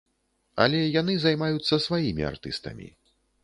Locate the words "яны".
1.01-1.13